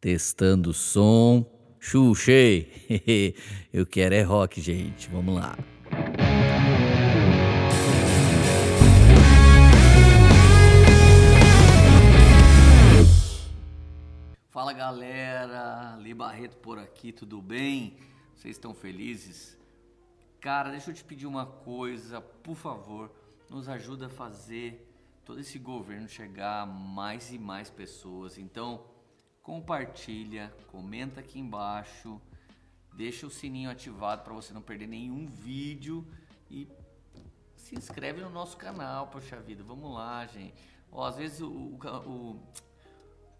Testando 0.00 0.70
o 0.70 0.74
som. 0.74 1.44
Xuxei! 1.80 3.34
Eu 3.72 3.84
quero 3.84 4.14
é 4.14 4.22
rock, 4.22 4.60
gente. 4.60 5.08
Vamos 5.08 5.34
lá. 5.34 5.58
Fala 14.48 14.72
galera, 14.72 15.96
Li 16.00 16.14
Barreto 16.14 16.58
por 16.58 16.78
aqui, 16.78 17.10
tudo 17.10 17.42
bem? 17.42 17.96
Vocês 18.36 18.54
estão 18.54 18.72
felizes? 18.72 19.58
Cara, 20.40 20.70
deixa 20.70 20.90
eu 20.90 20.94
te 20.94 21.02
pedir 21.02 21.26
uma 21.26 21.44
coisa, 21.44 22.20
por 22.20 22.54
favor, 22.54 23.10
nos 23.50 23.68
ajuda 23.68 24.06
a 24.06 24.08
fazer 24.08 24.88
todo 25.24 25.40
esse 25.40 25.58
governo 25.58 26.08
chegar 26.08 26.62
a 26.62 26.66
mais 26.66 27.32
e 27.32 27.38
mais 27.38 27.68
pessoas. 27.68 28.38
Então, 28.38 28.84
compartilha, 29.48 30.52
comenta 30.66 31.20
aqui 31.20 31.38
embaixo, 31.38 32.20
deixa 32.92 33.26
o 33.26 33.30
sininho 33.30 33.70
ativado 33.70 34.22
para 34.22 34.34
você 34.34 34.52
não 34.52 34.60
perder 34.60 34.86
nenhum 34.86 35.26
vídeo 35.26 36.06
e 36.50 36.68
se 37.56 37.74
inscreve 37.74 38.20
no 38.20 38.28
nosso 38.28 38.58
canal, 38.58 39.06
poxa 39.06 39.40
vida, 39.40 39.64
vamos 39.64 39.90
lá, 39.90 40.26
gente. 40.26 40.52
Ó, 40.92 41.02
às 41.02 41.16
vezes 41.16 41.40
o, 41.40 41.48
o, 41.50 42.42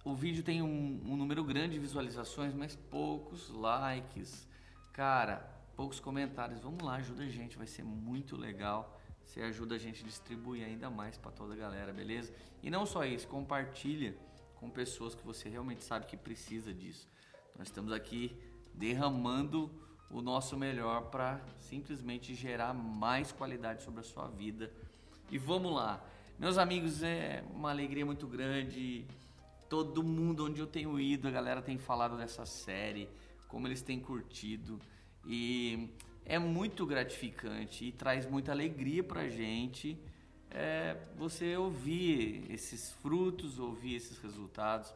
o 0.02 0.14
vídeo 0.14 0.42
tem 0.42 0.62
um, 0.62 0.98
um 1.05 1.14
número 1.14 1.45
grande 1.45 1.74
de 1.74 1.78
visualizações, 1.78 2.55
mas 2.55 2.75
poucos 2.75 3.50
likes. 3.50 4.48
Cara, 4.95 5.47
poucos 5.77 6.00
comentários. 6.00 6.59
Vamos 6.59 6.83
lá, 6.83 6.95
ajuda 6.95 7.25
a 7.25 7.28
gente, 7.28 7.59
vai 7.59 7.66
ser 7.66 7.84
muito 7.84 8.34
legal. 8.34 8.98
Você 9.27 9.42
ajuda 9.42 9.75
a 9.75 9.78
gente 9.78 10.02
a 10.02 10.06
distribuir 10.06 10.64
ainda 10.64 10.88
mais 10.88 11.19
para 11.19 11.33
toda 11.33 11.52
a 11.52 11.56
galera, 11.56 11.92
beleza? 11.92 12.33
E 12.62 12.70
não 12.70 12.86
só 12.86 13.05
isso, 13.05 13.28
compartilha 13.28 14.16
com 14.59 14.69
pessoas 14.69 15.15
que 15.15 15.25
você 15.25 15.48
realmente 15.48 15.85
sabe 15.85 16.07
que 16.07 16.17
precisa 16.17 16.73
disso. 16.73 17.09
Nós 17.57 17.69
estamos 17.69 17.93
aqui 17.93 18.37
derramando 18.75 19.70
o 20.11 20.20
nosso 20.20 20.56
melhor 20.56 21.11
para 21.11 21.41
simplesmente 21.59 22.34
gerar 22.34 22.73
mais 22.73 23.33
qualidade 23.33 23.83
sobre 23.83 24.00
a 24.00 24.05
sua 24.05 24.28
vida. 24.28 24.73
E 25.31 25.39
vamos 25.39 25.73
lá. 25.73 26.05
Meus 26.39 26.56
amigos, 26.56 27.03
é 27.03 27.45
uma 27.55 27.70
alegria 27.70 28.06
muito 28.06 28.27
grande. 28.27 29.05
Todo 29.69 30.03
mundo 30.03 30.47
onde 30.47 30.61
eu 30.61 30.67
tenho 30.67 30.98
ido, 30.98 31.28
a 31.28 31.31
galera 31.31 31.61
tem 31.61 31.78
falado 31.78 32.17
dessa 32.17 32.47
série, 32.47 33.09
como 33.48 33.67
eles 33.67 33.83
têm 33.83 34.00
curtido. 34.00 34.81
E 35.27 35.91
é 36.25 36.39
muito 36.39 36.87
gratificante 36.87 37.87
e 37.87 37.93
traz 37.93 38.27
muita 38.27 38.53
alegria 38.53 39.05
pra 39.05 39.28
gente 39.28 39.98
é 40.50 40.96
você 41.16 41.56
ouvir 41.56 42.50
esses 42.50 42.92
frutos, 42.92 43.58
ouvir 43.58 43.96
esses 43.96 44.18
resultados. 44.18 44.92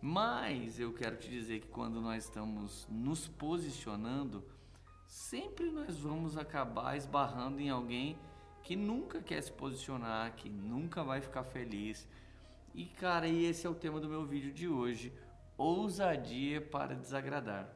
Mas 0.00 0.78
eu 0.78 0.92
quero 0.92 1.16
te 1.16 1.28
dizer 1.28 1.60
que 1.60 1.68
quando 1.68 2.00
nós 2.00 2.24
estamos 2.24 2.86
nos 2.88 3.26
posicionando, 3.26 4.44
sempre 5.06 5.70
nós 5.70 5.98
vamos 5.98 6.36
acabar 6.36 6.96
esbarrando 6.96 7.60
em 7.60 7.68
alguém 7.68 8.16
que 8.62 8.76
nunca 8.76 9.20
quer 9.20 9.42
se 9.42 9.50
posicionar, 9.50 10.34
que 10.36 10.48
nunca 10.48 11.02
vai 11.02 11.20
ficar 11.20 11.42
feliz. 11.42 12.06
E 12.74 12.84
cara, 12.84 13.28
esse 13.28 13.66
é 13.66 13.70
o 13.70 13.74
tema 13.74 13.98
do 13.98 14.08
meu 14.08 14.24
vídeo 14.24 14.52
de 14.52 14.68
hoje: 14.68 15.12
ousadia 15.56 16.60
para 16.60 16.94
desagradar. 16.94 17.68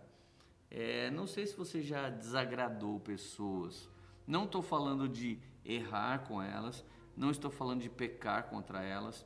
É, 0.70 1.10
não 1.10 1.26
sei 1.26 1.46
se 1.46 1.56
você 1.56 1.82
já 1.82 2.08
desagradou 2.08 3.00
pessoas. 3.00 3.90
Não 4.26 4.44
estou 4.44 4.62
falando 4.62 5.08
de 5.08 5.38
errar 5.64 6.20
com 6.20 6.40
elas, 6.40 6.84
não 7.22 7.30
estou 7.30 7.50
falando 7.50 7.80
de 7.80 7.88
pecar 7.88 8.48
contra 8.48 8.82
elas, 8.82 9.24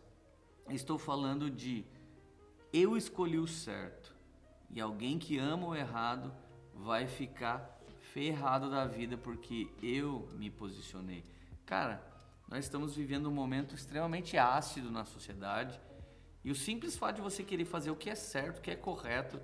estou 0.69 0.98
falando 0.98 1.50
de 1.50 1.84
eu 2.70 2.94
escolhi 2.94 3.38
o 3.38 3.47
certo. 3.47 4.14
E 4.70 4.80
alguém 4.80 5.19
que 5.19 5.38
ama 5.38 5.66
o 5.66 5.75
errado 5.75 6.30
vai 6.75 7.06
ficar 7.06 7.80
ferrado 8.12 8.70
da 8.70 8.84
vida 8.84 9.16
porque 9.16 9.70
eu 9.83 10.28
me 10.34 10.50
posicionei. 10.50 11.25
Cara, 11.65 12.06
nós 12.47 12.66
estamos 12.66 12.94
vivendo 12.94 13.31
um 13.31 13.32
momento 13.32 13.75
extremamente 13.75 14.37
ácido 14.37 14.91
na 14.91 15.06
sociedade. 15.06 15.81
E 16.44 16.50
o 16.50 16.54
simples 16.54 16.99
fato 16.99 17.16
de 17.16 17.22
você 17.22 17.43
querer 17.43 17.65
fazer 17.65 17.91
o 17.91 17.97
que 17.97 18.10
é 18.10 18.15
certo, 18.15 18.59
o 18.59 18.60
que 18.60 18.70
é 18.70 18.76
correto, 18.76 19.41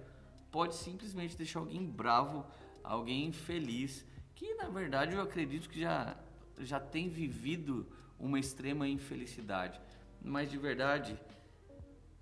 pode 0.50 0.74
simplesmente 0.74 1.38
deixar 1.38 1.60
alguém 1.60 1.84
bravo, 1.84 2.44
alguém 2.84 3.24
infeliz, 3.26 4.04
que 4.34 4.54
na 4.56 4.68
verdade 4.68 5.14
eu 5.14 5.22
acredito 5.22 5.70
que 5.70 5.80
já, 5.80 6.16
já 6.58 6.78
tem 6.78 7.08
vivido 7.08 7.90
uma 8.22 8.38
extrema 8.38 8.88
infelicidade. 8.88 9.78
Mas 10.24 10.48
de 10.48 10.56
verdade, 10.56 11.18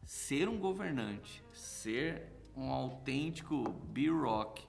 ser 0.02 0.48
um 0.48 0.58
governante, 0.58 1.44
ser 1.54 2.26
um 2.56 2.70
autêntico 2.70 3.70
B-Rock, 3.84 4.66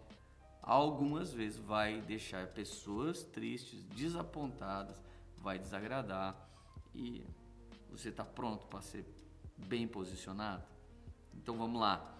algumas 0.62 1.34
vezes 1.34 1.58
vai 1.58 2.02
deixar 2.02 2.48
pessoas 2.48 3.24
tristes, 3.24 3.82
desapontadas, 3.86 5.02
vai 5.38 5.58
desagradar 5.58 6.36
e 6.94 7.26
você 7.90 8.10
está 8.10 8.26
pronto 8.26 8.68
para 8.68 8.82
ser 8.82 9.06
bem 9.56 9.88
posicionado? 9.88 10.64
Então 11.34 11.58
vamos 11.58 11.80
lá. 11.80 12.14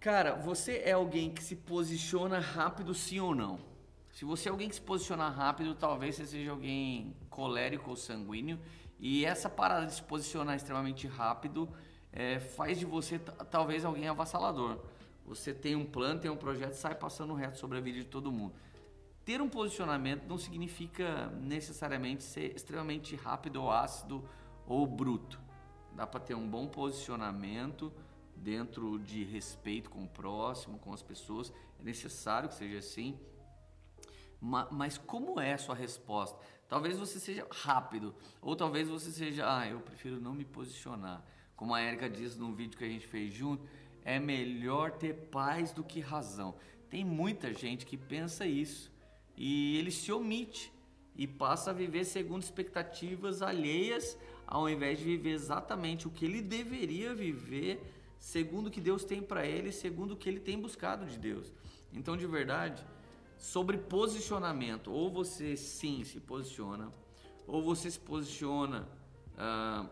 Cara, 0.00 0.34
você 0.34 0.82
é 0.84 0.92
alguém 0.92 1.32
que 1.32 1.42
se 1.42 1.56
posiciona 1.56 2.38
rápido 2.38 2.92
sim 2.92 3.20
ou 3.20 3.34
não? 3.34 3.73
Se 4.14 4.24
você 4.24 4.48
é 4.48 4.52
alguém 4.52 4.68
que 4.68 4.76
se 4.76 4.80
posiciona 4.80 5.28
rápido, 5.28 5.74
talvez 5.74 6.14
você 6.14 6.24
seja 6.24 6.52
alguém 6.52 7.16
colérico 7.28 7.90
ou 7.90 7.96
sanguíneo. 7.96 8.60
E 8.96 9.24
essa 9.24 9.50
parada 9.50 9.86
de 9.86 9.94
se 9.94 10.02
posicionar 10.04 10.54
extremamente 10.54 11.08
rápido 11.08 11.68
é, 12.12 12.38
faz 12.38 12.78
de 12.78 12.84
você 12.84 13.18
talvez 13.50 13.84
alguém 13.84 14.06
avassalador. 14.06 14.78
Você 15.26 15.52
tem 15.52 15.74
um 15.74 15.84
plano, 15.84 16.20
tem 16.20 16.30
um 16.30 16.36
projeto, 16.36 16.74
sai 16.74 16.94
passando 16.94 17.34
reto 17.34 17.58
sobre 17.58 17.76
a 17.76 17.80
vida 17.80 17.98
de 17.98 18.04
todo 18.04 18.30
mundo. 18.30 18.54
Ter 19.24 19.42
um 19.42 19.48
posicionamento 19.48 20.28
não 20.28 20.38
significa 20.38 21.26
necessariamente 21.40 22.22
ser 22.22 22.54
extremamente 22.54 23.16
rápido 23.16 23.62
ou 23.62 23.72
ácido 23.72 24.24
ou 24.64 24.86
bruto. 24.86 25.40
Dá 25.92 26.06
para 26.06 26.20
ter 26.20 26.36
um 26.36 26.48
bom 26.48 26.68
posicionamento 26.68 27.92
dentro 28.36 28.96
de 28.96 29.24
respeito 29.24 29.90
com 29.90 30.04
o 30.04 30.08
próximo, 30.08 30.78
com 30.78 30.92
as 30.92 31.02
pessoas. 31.02 31.52
É 31.80 31.82
necessário 31.82 32.48
que 32.48 32.54
seja 32.54 32.78
assim. 32.78 33.18
Mas 34.40 34.98
como 34.98 35.40
é 35.40 35.54
a 35.54 35.58
sua 35.58 35.74
resposta? 35.74 36.38
Talvez 36.68 36.98
você 36.98 37.20
seja 37.20 37.46
rápido, 37.50 38.14
ou 38.42 38.56
talvez 38.56 38.88
você 38.88 39.10
seja, 39.10 39.44
ah, 39.46 39.68
eu 39.68 39.80
prefiro 39.80 40.20
não 40.20 40.34
me 40.34 40.44
posicionar. 40.44 41.24
Como 41.56 41.74
a 41.74 41.82
Erika 41.82 42.08
disse 42.08 42.38
num 42.38 42.54
vídeo 42.54 42.76
que 42.76 42.84
a 42.84 42.88
gente 42.88 43.06
fez 43.06 43.32
junto, 43.32 43.64
é 44.04 44.18
melhor 44.18 44.92
ter 44.92 45.14
paz 45.30 45.72
do 45.72 45.82
que 45.82 46.00
razão. 46.00 46.54
Tem 46.90 47.04
muita 47.04 47.52
gente 47.54 47.86
que 47.86 47.96
pensa 47.96 48.46
isso 48.46 48.92
e 49.36 49.76
ele 49.78 49.90
se 49.90 50.12
omite 50.12 50.72
e 51.16 51.26
passa 51.26 51.70
a 51.70 51.72
viver 51.72 52.04
segundo 52.04 52.42
expectativas 52.42 53.40
alheias, 53.40 54.16
ao 54.46 54.68
invés 54.68 54.98
de 54.98 55.04
viver 55.04 55.30
exatamente 55.30 56.06
o 56.06 56.10
que 56.10 56.24
ele 56.24 56.42
deveria 56.42 57.14
viver, 57.14 57.80
segundo 58.18 58.66
o 58.66 58.70
que 58.70 58.80
Deus 58.80 59.04
tem 59.04 59.22
para 59.22 59.46
ele, 59.46 59.70
segundo 59.72 60.12
o 60.12 60.16
que 60.16 60.28
ele 60.28 60.40
tem 60.40 60.60
buscado 60.60 61.06
de 61.06 61.18
Deus. 61.18 61.52
Então, 61.92 62.16
de 62.16 62.26
verdade, 62.26 62.84
sobre 63.38 63.78
posicionamento. 63.78 64.92
Ou 64.92 65.10
você 65.10 65.56
sim 65.56 66.04
se 66.04 66.20
posiciona, 66.20 66.92
ou 67.46 67.62
você 67.62 67.90
se 67.90 67.98
posiciona 67.98 68.88
ah, 69.36 69.86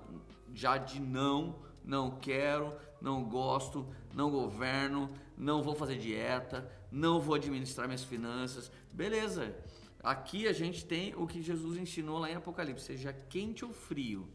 já 0.55 0.77
de 0.77 1.01
não, 1.01 1.57
não 1.85 2.19
quero, 2.19 2.75
não 3.01 3.25
gosto, 3.25 3.87
não 4.15 4.31
governo, 4.31 5.11
não 5.37 5.63
vou 5.63 5.75
fazer 5.75 5.99
dieta, 5.99 6.71
não 6.91 7.21
vou 7.21 7.35
administrar 7.35 7.87
minhas 7.87 8.05
finanças. 8.05 8.71
Beleza. 8.93 9.55
Aqui 10.03 10.49
a 10.49 10.53
gente 10.53 10.85
tem 10.85 11.15
o 11.15 11.29
que 11.29 11.41
Jesus 11.41 11.79
ensinou 11.79 12.19
lá 12.19 12.29
em 12.29 12.35
Apocalipse, 12.35 12.85
seja 12.85 13.13
quente 13.13 13.65
ou 13.65 13.73
frio. 13.73 14.27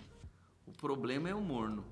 O 0.66 0.72
problema 0.72 1.28
é 1.28 1.36
o 1.36 1.42
morno. 1.42 1.84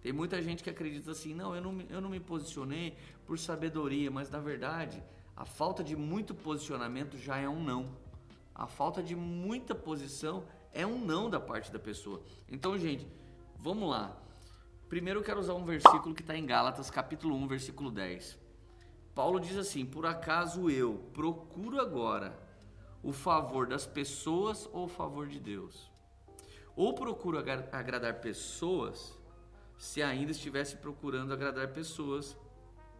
Tem 0.00 0.12
muita 0.12 0.40
gente 0.40 0.62
que 0.62 0.70
acredita 0.70 1.10
assim, 1.10 1.34
não, 1.34 1.54
eu 1.54 1.60
não, 1.60 1.80
eu 1.90 2.00
não 2.00 2.08
me 2.08 2.20
posicionei 2.20 2.96
por 3.26 3.36
sabedoria, 3.36 4.08
mas 4.10 4.30
na 4.30 4.38
verdade 4.38 5.02
a 5.36 5.44
falta 5.44 5.84
de 5.84 5.94
muito 5.94 6.34
posicionamento 6.34 7.18
já 7.18 7.36
é 7.36 7.48
um 7.48 7.62
não. 7.62 7.94
A 8.54 8.66
falta 8.66 9.02
de 9.02 9.14
muita 9.14 9.74
posição 9.74 10.44
é 10.72 10.86
um 10.86 10.98
não 10.98 11.28
da 11.28 11.38
parte 11.38 11.70
da 11.70 11.78
pessoa. 11.78 12.22
Então, 12.48 12.78
gente, 12.78 13.06
vamos 13.58 13.90
lá. 13.90 14.16
Primeiro 14.88 15.20
eu 15.20 15.24
quero 15.24 15.38
usar 15.38 15.52
um 15.52 15.64
versículo 15.64 16.14
que 16.14 16.22
está 16.22 16.34
em 16.34 16.46
Gálatas, 16.46 16.90
capítulo 16.90 17.36
1, 17.36 17.48
versículo 17.48 17.90
10. 17.90 18.38
Paulo 19.14 19.38
diz 19.38 19.58
assim: 19.58 19.84
Por 19.84 20.06
acaso 20.06 20.70
eu 20.70 21.10
procuro 21.12 21.80
agora 21.80 22.38
o 23.02 23.12
favor 23.12 23.66
das 23.66 23.86
pessoas 23.86 24.66
ou 24.72 24.84
o 24.84 24.88
favor 24.88 25.26
de 25.26 25.38
Deus? 25.38 25.90
Ou 26.74 26.94
procuro 26.94 27.38
agradar 27.38 28.20
pessoas, 28.20 29.18
se 29.76 30.02
ainda 30.02 30.30
estivesse 30.30 30.76
procurando 30.76 31.32
agradar 31.32 31.68
pessoas, 31.72 32.36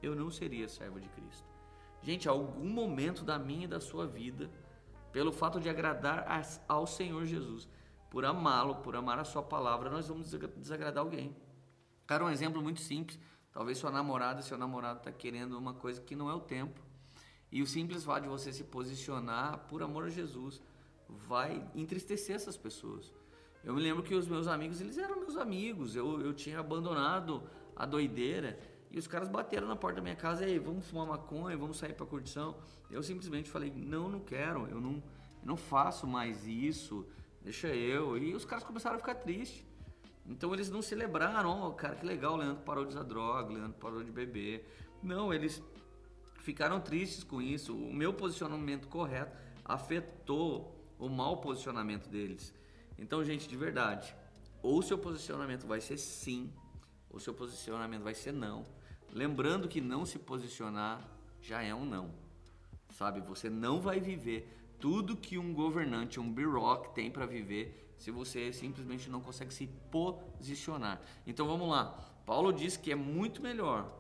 eu 0.03 0.15
não 0.15 0.31
seria 0.31 0.69
servo 0.69 1.01
de 1.01 1.09
Cristo. 1.09 1.56
Gente, 2.03 2.29
algum 2.29 2.69
momento 2.69 3.25
da 3.25 3.39
minha 3.39 3.65
e 3.65 3.69
da 3.69 3.81
sua 3.81 4.07
vida, 4.07 4.51
pelo 5.13 5.33
fato 5.33 5.59
de 5.59 5.69
agradar 5.69 6.27
ao 6.69 6.87
Senhor 6.87 7.25
Jesus, 7.27 7.69
por 8.11 8.25
amá-lo, 8.25 8.77
por 8.77 8.95
amar 8.95 9.19
a 9.19 9.25
sua 9.25 9.43
palavra, 9.43 9.91
nós 9.91 10.09
vamos 10.09 10.31
desagradar 10.57 11.03
alguém. 11.03 11.37
Cara, 12.07 12.25
um 12.25 12.31
exemplo 12.31 12.63
muito 12.63 12.81
simples. 12.81 13.19
Talvez 13.53 13.79
sua 13.79 13.91
namorada, 13.91 14.43
seu 14.43 14.57
namorado 14.57 14.99
está 14.99 15.11
querendo 15.11 15.59
uma 15.59 15.75
coisa 15.75 16.01
que 16.01 16.15
não 16.15 16.31
é 16.31 16.35
o 16.35 16.41
tempo. 16.41 16.81
E 17.51 17.63
o 17.63 17.67
simples 17.67 18.05
fato 18.05 18.25
de 18.25 18.29
você 18.29 18.53
se 18.53 18.65
posicionar 18.65 19.61
por 19.69 19.83
amor 19.83 20.05
a 20.05 20.11
Jesus 20.11 20.61
vai 21.09 21.67
entristecer 21.75 22.37
essas 22.37 22.57
pessoas. 22.57 23.13
Eu 23.65 23.75
me 23.75 23.81
lembro 23.81 24.03
que 24.03 24.15
os 24.15 24.29
meus 24.29 24.47
amigos, 24.47 24.81
eles 24.81 24.99
eram 24.99 25.21
meus 25.21 25.37
amigos. 25.37 25.97
Eu, 25.97 26.21
eu 26.21 26.33
tinha 26.33 26.61
abandonado 26.61 27.43
a 27.75 27.85
doideira 27.85 28.59
e 28.97 28.99
os 28.99 29.07
caras 29.07 29.29
bateram 29.29 29.69
na 29.69 29.77
porta 29.77 29.97
da 29.97 30.03
minha 30.03 30.17
casa 30.17 30.49
e 30.49 30.59
vamos 30.59 30.87
fumar 30.87 31.07
maconha, 31.07 31.55
vamos 31.55 31.77
sair 31.77 31.93
para 31.93 32.07
curtição. 32.07 32.57
Eu 32.91 33.03
simplesmente 33.03 33.51
falei: 33.51 33.71
"Não, 33.71 34.09
não 34.09 34.21
quero. 34.21 34.67
Eu 34.69 34.81
não 34.81 34.95
eu 34.95 35.45
não 35.45 35.57
faço 35.57 36.07
mais 36.07 36.47
isso. 36.47 37.07
Deixa 37.43 37.69
eu". 37.69 38.17
E 38.17 38.35
os 38.35 38.47
caras 38.47 38.65
começaram 38.65 38.97
a 38.97 38.99
ficar 38.99 39.17
tristes. 39.17 39.67
Então 40.25 40.55
eles 40.55 40.71
não 40.71 40.81
celebraram, 40.81 41.69
oh, 41.69 41.73
cara, 41.73 41.95
que 41.95 42.07
legal, 42.07 42.33
o 42.33 42.37
Leandro 42.37 42.63
parou 42.65 42.85
de 42.85 42.93
usar 42.93 43.03
droga, 43.03 43.51
o 43.51 43.53
Leandro 43.53 43.79
parou 43.79 44.03
de 44.03 44.11
beber. 44.11 44.67
Não, 45.03 45.33
eles 45.33 45.63
ficaram 46.41 46.81
tristes 46.81 47.23
com 47.23 47.43
isso. 47.43 47.77
O 47.77 47.93
meu 47.93 48.15
posicionamento 48.15 48.89
correto 48.89 49.37
afetou 49.63 50.75
o 50.99 51.07
mau 51.11 51.37
posicionamento 51.43 52.09
deles. 52.09 52.55
Então, 52.99 53.23
gente, 53.23 53.47
de 53.47 53.57
verdade, 53.59 54.17
ou 54.63 54.81
seu 54.81 54.97
posicionamento 54.97 55.67
vai 55.67 55.83
ser 55.83 55.99
sim, 55.99 56.51
ou 57.11 57.21
seu 57.21 57.35
posicionamento 57.35 58.03
vai 58.03 58.15
ser 58.15 58.33
não. 58.33 58.65
Lembrando 59.17 59.67
que 59.67 59.81
não 59.81 60.05
se 60.05 60.19
posicionar 60.19 61.01
já 61.41 61.63
é 61.63 61.75
um 61.75 61.87
não. 61.87 62.11
Sabe? 62.91 63.23
Você 63.23 63.49
não 63.49 63.81
vai 63.81 63.99
viver 63.99 64.55
tudo 64.79 65.17
que 65.17 65.39
um 65.39 65.55
governante, 65.55 66.21
um 66.21 66.31
bureaucrata 66.31 66.91
tem 66.91 67.11
para 67.11 67.25
viver 67.25 67.95
se 67.97 68.11
você 68.11 68.53
simplesmente 68.53 69.09
não 69.09 69.23
consegue 69.23 69.55
se 69.55 69.69
posicionar. 69.91 71.01
Então 71.27 71.47
vamos 71.47 71.67
lá. 71.67 71.99
Paulo 72.27 72.53
diz 72.53 72.77
que 72.77 72.93
é 72.93 72.95
muito 72.95 73.41
melhor 73.41 73.91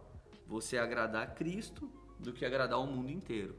você 0.47 0.77
agradar 0.77 1.35
Cristo 1.35 1.91
do 2.19 2.35
que 2.35 2.45
agradar 2.45 2.79
o 2.79 2.87
mundo 2.87 3.11
inteiro. 3.11 3.57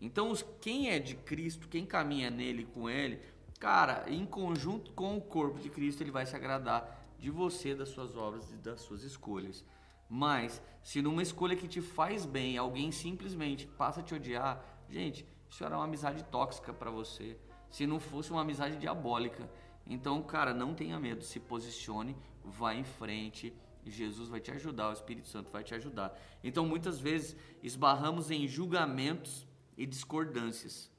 Então, 0.00 0.32
quem 0.58 0.90
é 0.90 0.98
de 0.98 1.16
Cristo, 1.16 1.68
quem 1.68 1.84
caminha 1.84 2.30
nele 2.30 2.64
com 2.64 2.88
ele, 2.88 3.20
cara, 3.60 4.06
em 4.08 4.24
conjunto 4.24 4.92
com 4.92 5.18
o 5.18 5.20
corpo 5.20 5.60
de 5.60 5.68
Cristo, 5.68 6.02
ele 6.02 6.10
vai 6.10 6.24
se 6.24 6.34
agradar 6.34 7.06
de 7.18 7.30
você, 7.30 7.74
das 7.74 7.90
suas 7.90 8.16
obras 8.16 8.50
e 8.50 8.56
das 8.56 8.80
suas 8.80 9.02
escolhas. 9.02 9.62
Mas, 10.08 10.62
se 10.82 11.02
numa 11.02 11.22
escolha 11.22 11.56
que 11.56 11.68
te 11.68 11.80
faz 11.80 12.24
bem, 12.24 12.56
alguém 12.56 12.90
simplesmente 12.90 13.66
passa 13.66 14.00
a 14.00 14.02
te 14.02 14.14
odiar, 14.14 14.64
gente, 14.88 15.26
isso 15.48 15.64
era 15.64 15.76
uma 15.76 15.84
amizade 15.84 16.22
tóxica 16.24 16.72
para 16.72 16.90
você 16.90 17.36
se 17.70 17.86
não 17.86 18.00
fosse 18.00 18.30
uma 18.30 18.42
amizade 18.42 18.76
diabólica. 18.76 19.50
Então, 19.86 20.22
cara, 20.22 20.52
não 20.52 20.74
tenha 20.74 20.98
medo, 20.98 21.24
se 21.24 21.40
posicione, 21.40 22.16
vá 22.44 22.74
em 22.74 22.84
frente. 22.84 23.54
Jesus 23.84 24.28
vai 24.28 24.40
te 24.40 24.50
ajudar, 24.50 24.90
o 24.90 24.92
Espírito 24.92 25.28
Santo 25.28 25.50
vai 25.50 25.64
te 25.64 25.74
ajudar. 25.74 26.18
Então, 26.44 26.66
muitas 26.66 27.00
vezes 27.00 27.36
esbarramos 27.62 28.30
em 28.30 28.46
julgamentos 28.46 29.46
e 29.76 29.86
discordâncias, 29.86 30.90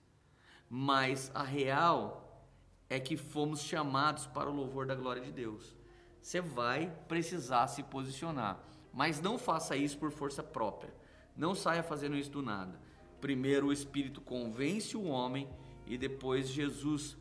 mas 0.70 1.32
a 1.36 1.44
real 1.44 2.48
é 2.90 3.00
que 3.00 3.16
fomos 3.16 3.62
chamados 3.62 4.26
para 4.26 4.50
o 4.50 4.54
louvor 4.54 4.88
da 4.88 4.96
glória 4.96 5.22
de 5.22 5.32
Deus. 5.32 5.76
Você 6.20 6.42
vai 6.42 6.90
precisar 7.08 7.68
se 7.68 7.84
posicionar, 7.84 8.60
mas 8.94 9.22
não 9.22 9.38
faça 9.38 9.76
isso 9.76 9.98
por 9.98 10.12
força 10.12 10.44
própria. 10.44 10.94
Não 11.36 11.56
saia 11.56 11.84
fazendo 11.84 12.18
isso 12.18 12.32
do 12.32 12.42
nada. 12.42 12.80
Primeiro, 13.22 13.68
o 13.68 13.74
Espírito 13.74 14.22
convence 14.22 14.96
o 14.96 15.04
homem 15.04 15.50
e 15.86 15.98
depois 15.98 16.50
Jesus, 16.50 17.18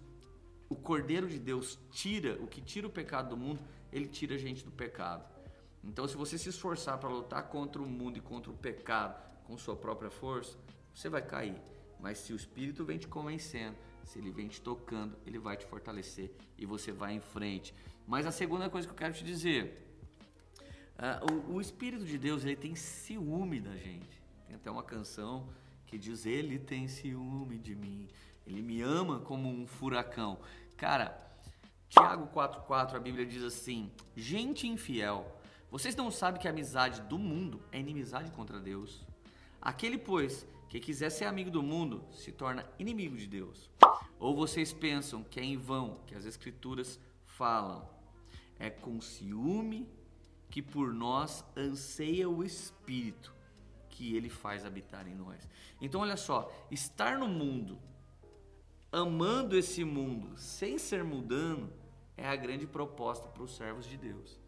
o 0.68 0.76
Cordeiro 0.76 1.28
de 1.28 1.38
Deus, 1.38 1.78
tira 1.90 2.38
o 2.42 2.46
que 2.46 2.60
tira 2.60 2.86
o 2.86 2.90
pecado 2.90 3.30
do 3.30 3.36
mundo, 3.36 3.60
ele 3.92 4.06
tira 4.06 4.34
a 4.34 4.38
gente 4.38 4.64
do 4.64 4.70
pecado. 4.70 5.24
Então, 5.82 6.06
se 6.06 6.16
você 6.16 6.36
se 6.36 6.48
esforçar 6.48 6.98
para 6.98 7.08
lutar 7.08 7.44
contra 7.44 7.80
o 7.80 7.86
mundo 7.86 8.18
e 8.18 8.20
contra 8.20 8.50
o 8.50 8.56
pecado 8.56 9.20
com 9.44 9.56
sua 9.56 9.76
própria 9.76 10.10
força, 10.10 10.56
você 10.94 11.08
vai 11.08 11.22
cair. 11.22 11.56
Mas 11.98 12.18
se 12.18 12.32
o 12.32 12.36
Espírito 12.36 12.84
vem 12.84 12.98
te 12.98 13.08
convencendo, 13.08 13.76
se 14.04 14.18
ele 14.18 14.30
vem 14.30 14.48
te 14.48 14.60
tocando, 14.60 15.16
ele 15.26 15.38
vai 15.38 15.56
te 15.56 15.66
fortalecer 15.66 16.30
e 16.56 16.66
você 16.66 16.92
vai 16.92 17.14
em 17.14 17.20
frente. 17.20 17.74
Mas 18.06 18.26
a 18.26 18.30
segunda 18.30 18.70
coisa 18.70 18.86
que 18.86 18.92
eu 18.92 18.98
quero 18.98 19.14
te 19.14 19.24
dizer, 19.24 19.87
uh, 20.98 21.50
o, 21.50 21.54
o, 21.54 21.60
Espírito 21.60 22.04
de 22.04 22.18
Deus 22.18 22.44
ele 22.44 22.56
tem 22.56 22.74
ciúme 22.74 23.60
da 23.60 23.76
gente. 23.76 24.22
Tem 24.46 24.56
até 24.56 24.70
uma 24.70 24.82
canção 24.82 25.48
que 25.86 25.98
diz: 25.98 26.26
Ele 26.26 26.58
tem 26.58 26.88
ciúme 26.88 27.58
de 27.58 27.74
mim. 27.74 28.08
Ele 28.46 28.62
me 28.62 28.80
ama 28.80 29.20
como 29.20 29.48
um 29.48 29.66
furacão. 29.66 30.38
Cara, 30.76 31.16
Tiago 31.88 32.28
4,4 32.28 32.94
a 32.94 33.00
Bíblia 33.00 33.26
diz 33.26 33.42
assim: 33.42 33.90
Gente 34.16 34.66
infiel, 34.66 35.40
vocês 35.70 35.94
não 35.96 36.10
sabem 36.10 36.40
que 36.40 36.48
a 36.48 36.50
amizade 36.50 37.00
do 37.02 37.18
mundo 37.18 37.62
é 37.72 37.78
inimizade 37.78 38.30
contra 38.30 38.58
Deus? 38.60 39.04
Aquele, 39.60 39.98
pois, 39.98 40.46
que 40.68 40.78
quiser 40.80 41.10
ser 41.10 41.24
amigo 41.24 41.50
do 41.50 41.62
mundo 41.62 42.04
se 42.12 42.30
torna 42.30 42.64
inimigo 42.78 43.16
de 43.16 43.26
Deus. 43.26 43.70
Ou 44.18 44.34
vocês 44.34 44.72
pensam 44.72 45.22
que 45.22 45.40
é 45.40 45.44
em 45.44 45.56
vão 45.56 46.00
que 46.06 46.14
as 46.14 46.24
Escrituras 46.24 47.00
falam? 47.24 47.88
É 48.58 48.68
com 48.68 49.00
ciúme 49.00 49.88
que 50.50 50.62
por 50.62 50.92
nós 50.92 51.44
anseia 51.56 52.28
o 52.28 52.42
Espírito 52.42 53.34
que 53.88 54.16
ele 54.16 54.28
faz 54.28 54.64
habitar 54.64 55.06
em 55.08 55.14
nós. 55.14 55.48
Então, 55.80 56.00
olha 56.00 56.16
só, 56.16 56.50
estar 56.70 57.18
no 57.18 57.26
mundo 57.28 57.78
amando 58.90 59.56
esse 59.56 59.84
mundo 59.84 60.36
sem 60.36 60.78
ser 60.78 61.04
mudando 61.04 61.70
é 62.16 62.26
a 62.26 62.36
grande 62.36 62.66
proposta 62.66 63.28
para 63.28 63.42
os 63.42 63.54
servos 63.56 63.86
de 63.86 63.96
Deus. 63.96 64.40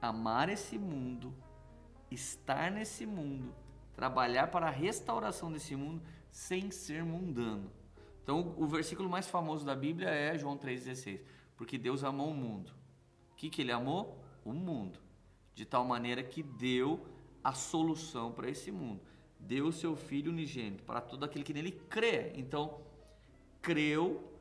Amar 0.00 0.48
esse 0.48 0.78
mundo, 0.78 1.34
estar 2.10 2.70
nesse 2.70 3.06
mundo, 3.06 3.54
trabalhar 3.94 4.48
para 4.48 4.66
a 4.66 4.70
restauração 4.70 5.50
desse 5.50 5.74
mundo 5.74 6.02
sem 6.30 6.70
ser 6.70 7.04
mundano. 7.04 7.70
Então, 8.22 8.54
o 8.58 8.66
versículo 8.66 9.08
mais 9.08 9.26
famoso 9.26 9.64
da 9.64 9.74
Bíblia 9.74 10.10
é 10.10 10.36
João 10.36 10.58
3,16. 10.58 11.20
Porque 11.56 11.78
Deus 11.78 12.04
amou 12.04 12.30
o 12.30 12.34
mundo. 12.34 12.72
O 13.32 13.36
que, 13.36 13.48
que 13.48 13.62
ele 13.62 13.72
amou? 13.72 14.22
O 14.48 14.52
mundo. 14.54 14.98
De 15.54 15.64
tal 15.64 15.84
maneira 15.84 16.22
que 16.22 16.42
deu 16.42 17.06
a 17.44 17.52
solução 17.52 18.32
para 18.32 18.48
esse 18.48 18.70
mundo. 18.70 19.00
Deu 19.38 19.66
o 19.66 19.72
seu 19.72 19.94
Filho 19.94 20.32
unigênito 20.32 20.82
para 20.84 21.00
todo 21.00 21.24
aquele 21.24 21.44
que 21.44 21.52
nele 21.52 21.72
crê. 21.88 22.32
Então, 22.34 22.80
creu, 23.60 24.32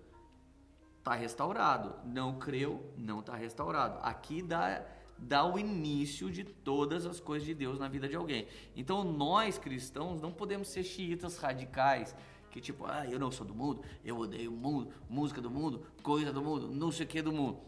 está 0.99 1.13
restaurado. 1.13 1.93
Não 2.05 2.39
creu, 2.39 2.93
não 2.95 3.19
está 3.19 3.35
restaurado. 3.35 3.99
Aqui 4.01 4.41
dá, 4.41 4.85
dá 5.17 5.45
o 5.45 5.59
início 5.59 6.31
de 6.31 6.43
todas 6.43 7.05
as 7.05 7.19
coisas 7.19 7.45
de 7.45 7.53
Deus 7.53 7.77
na 7.77 7.89
vida 7.89 8.07
de 8.07 8.15
alguém. 8.15 8.47
Então 8.75 9.03
nós 9.03 9.57
cristãos 9.57 10.21
não 10.21 10.31
podemos 10.31 10.69
ser 10.69 10.83
xiitas 10.83 11.37
radicais. 11.37 12.15
Que 12.51 12.61
tipo, 12.61 12.85
ah, 12.85 13.05
eu 13.05 13.19
não 13.19 13.29
sou 13.29 13.45
do 13.45 13.53
mundo, 13.53 13.83
eu 14.03 14.17
odeio 14.17 14.51
o 14.51 14.55
mundo, 14.55 14.91
música 15.09 15.41
do 15.41 15.51
mundo, 15.51 15.85
coisa 16.01 16.31
do 16.31 16.41
mundo, 16.41 16.69
não 16.69 16.91
sei 16.91 17.05
o 17.05 17.09
que 17.09 17.21
do 17.21 17.31
mundo. 17.31 17.59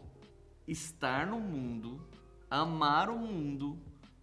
Estar 0.66 1.26
no 1.26 1.38
mundo, 1.38 2.00
amar 2.50 3.08
o 3.08 3.16
mundo, 3.16 3.78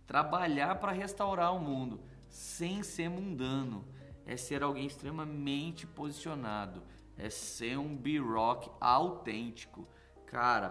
trabalhar 0.05 0.75
para 0.75 0.91
restaurar 0.91 1.55
o 1.55 1.59
mundo, 1.59 2.01
sem 2.27 2.83
ser 2.83 3.09
mundano, 3.09 3.85
é 4.25 4.35
ser 4.35 4.61
alguém 4.61 4.85
extremamente 4.85 5.87
posicionado 5.87 6.83
é 7.17 7.29
ser 7.29 7.77
um 7.77 7.95
B-Rock 7.95 8.69
autêntico. 8.79 9.87
Cara, 10.25 10.69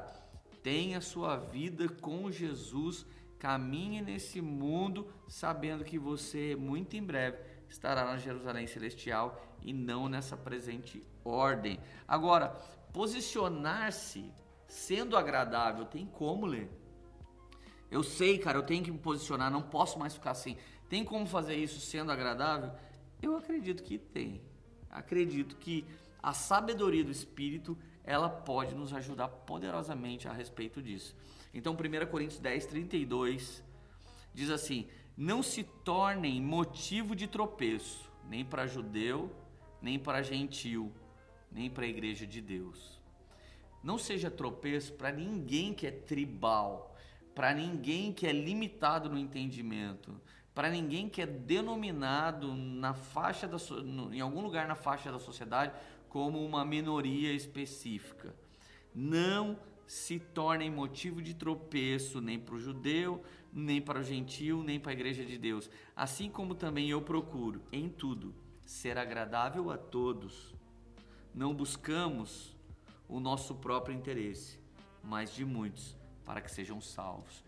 tenha 0.62 1.00
sua 1.00 1.36
vida 1.36 1.88
com 1.88 2.30
Jesus, 2.30 3.04
caminhe 3.38 4.00
nesse 4.00 4.40
mundo 4.40 5.12
sabendo 5.28 5.84
que 5.84 5.98
você 5.98 6.54
muito 6.56 6.96
em 6.96 7.02
breve 7.02 7.38
estará 7.68 8.04
na 8.04 8.16
Jerusalém 8.16 8.66
Celestial 8.66 9.40
e 9.60 9.72
não 9.72 10.08
nessa 10.08 10.36
presente 10.36 11.04
ordem. 11.25 11.80
Agora, 12.06 12.50
posicionar-se 12.92 14.32
sendo 14.68 15.16
agradável, 15.16 15.84
tem 15.84 16.06
como 16.06 16.46
ler? 16.46 16.70
Eu 17.90 18.02
sei, 18.02 18.38
cara, 18.38 18.58
eu 18.58 18.62
tenho 18.62 18.84
que 18.84 18.90
me 18.90 18.98
posicionar, 18.98 19.50
não 19.50 19.62
posso 19.62 19.98
mais 19.98 20.14
ficar 20.14 20.32
assim. 20.32 20.56
Tem 20.88 21.04
como 21.04 21.26
fazer 21.26 21.54
isso 21.56 21.80
sendo 21.80 22.12
agradável? 22.12 22.72
Eu 23.22 23.36
acredito 23.36 23.82
que 23.82 23.98
tem. 23.98 24.40
Acredito 24.90 25.56
que 25.56 25.84
a 26.22 26.32
sabedoria 26.32 27.04
do 27.04 27.10
Espírito, 27.10 27.78
ela 28.02 28.28
pode 28.28 28.74
nos 28.74 28.92
ajudar 28.92 29.28
poderosamente 29.28 30.26
a 30.26 30.32
respeito 30.32 30.82
disso. 30.82 31.14
Então, 31.54 31.74
1 31.74 32.06
Coríntios 32.10 32.40
10, 32.40 32.66
32 32.66 33.62
diz 34.34 34.50
assim: 34.50 34.88
Não 35.16 35.42
se 35.42 35.62
tornem 35.62 36.40
motivo 36.40 37.14
de 37.14 37.26
tropeço, 37.26 38.10
nem 38.28 38.44
para 38.44 38.66
judeu, 38.66 39.30
nem 39.80 39.98
para 39.98 40.22
gentil, 40.22 40.92
nem 41.50 41.70
para 41.70 41.84
a 41.84 41.88
igreja 41.88 42.26
de 42.26 42.40
Deus. 42.40 43.00
Não 43.82 43.98
seja 43.98 44.30
tropeço 44.30 44.94
para 44.94 45.12
ninguém 45.12 45.72
que 45.72 45.86
é 45.86 45.92
tribal, 45.92 46.95
para 47.36 47.52
ninguém 47.52 48.14
que 48.14 48.26
é 48.26 48.32
limitado 48.32 49.10
no 49.10 49.18
entendimento, 49.18 50.18
para 50.54 50.70
ninguém 50.70 51.06
que 51.06 51.20
é 51.20 51.26
denominado 51.26 52.54
na 52.56 52.94
faixa 52.94 53.46
da, 53.46 53.58
em 54.10 54.20
algum 54.20 54.40
lugar 54.40 54.66
na 54.66 54.74
faixa 54.74 55.12
da 55.12 55.18
sociedade 55.18 55.70
como 56.08 56.42
uma 56.42 56.64
minoria 56.64 57.30
específica. 57.34 58.34
Não 58.94 59.58
se 59.86 60.18
tornem 60.18 60.70
motivo 60.70 61.20
de 61.20 61.34
tropeço 61.34 62.22
nem 62.22 62.38
para 62.38 62.54
o 62.54 62.58
judeu, 62.58 63.22
nem 63.52 63.82
para 63.82 64.00
o 64.00 64.02
gentio, 64.02 64.62
nem 64.62 64.80
para 64.80 64.92
a 64.92 64.94
igreja 64.94 65.22
de 65.22 65.36
Deus. 65.36 65.68
Assim 65.94 66.30
como 66.30 66.54
também 66.54 66.88
eu 66.88 67.02
procuro, 67.02 67.60
em 67.70 67.86
tudo, 67.90 68.34
ser 68.64 68.96
agradável 68.96 69.70
a 69.70 69.76
todos. 69.76 70.54
Não 71.34 71.54
buscamos 71.54 72.56
o 73.06 73.20
nosso 73.20 73.54
próprio 73.56 73.94
interesse, 73.94 74.58
mas 75.04 75.34
de 75.34 75.44
muitos, 75.44 75.95
para 76.26 76.42
que 76.42 76.50
sejam 76.50 76.80
salvos. 76.80 77.45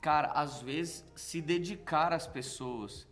Cara, 0.00 0.28
às 0.28 0.62
vezes, 0.62 1.04
se 1.14 1.42
dedicar 1.42 2.12
às 2.12 2.26
pessoas 2.26 3.06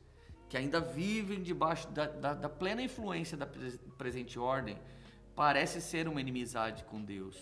que 0.48 0.56
ainda 0.56 0.80
vivem 0.80 1.42
debaixo 1.42 1.88
da, 1.90 2.06
da, 2.06 2.34
da 2.34 2.48
plena 2.48 2.82
influência 2.82 3.36
da 3.36 3.46
presente 3.98 4.38
ordem, 4.38 4.78
parece 5.36 5.80
ser 5.80 6.08
uma 6.08 6.20
inimizade 6.20 6.84
com 6.84 7.02
Deus. 7.02 7.36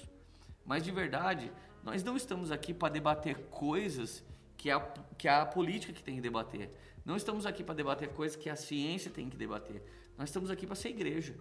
Mas 0.65 0.83
de 0.83 0.91
verdade, 0.91 1.51
nós 1.83 2.03
não 2.03 2.17
estamos 2.17 2.51
aqui 2.51 2.75
para 2.75 2.93
debater 2.93 3.47
coisas 3.51 4.25
que 4.57 4.71
a, 4.71 4.81
que 5.17 5.29
a 5.29 5.47
política 5.47 5.93
que 5.93 6.03
tem 6.03 6.17
que 6.17 6.21
debater. 6.21 6.71
Não 7.05 7.17
estamos 7.17 7.47
aqui 7.47 7.65
para 7.65 7.75
debater 7.75 8.09
coisas 8.11 8.37
que 8.37 8.51
a 8.51 8.57
ciência 8.57 9.11
tem 9.11 9.31
que 9.31 9.37
debater. 9.37 9.83
Nós 10.19 10.29
estamos 10.29 10.51
aqui 10.51 10.67
para 10.67 10.77
ser 10.77 10.91
igreja. 10.91 11.35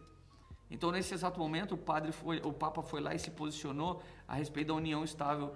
Então, 0.70 0.92
nesse 0.92 1.14
exato 1.14 1.40
momento, 1.40 1.76
o 1.76 1.78
padre 1.78 2.12
foi, 2.12 2.42
o 2.44 2.52
Papa 2.52 2.82
foi 2.82 3.00
lá 3.00 3.16
e 3.16 3.20
se 3.20 3.32
posicionou 3.32 4.02
a 4.28 4.36
respeito 4.36 4.68
da 4.68 4.74
união 4.74 5.04
estável 5.04 5.56